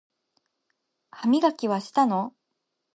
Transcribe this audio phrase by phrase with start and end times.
[1.11, 2.33] 歯磨きはしたの？